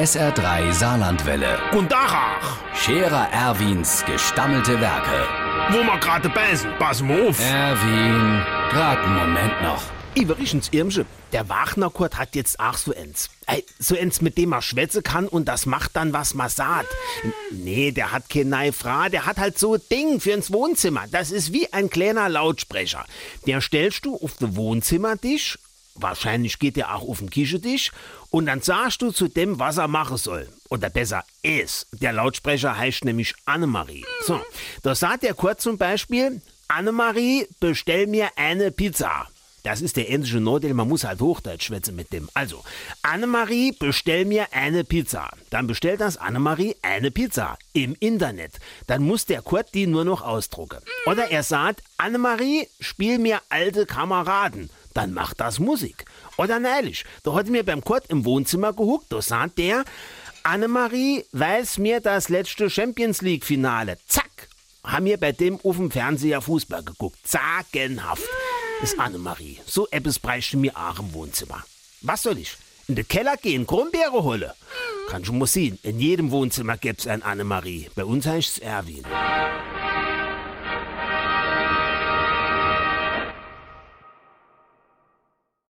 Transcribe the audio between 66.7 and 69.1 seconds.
geguckt. Sagenhaft. Das ist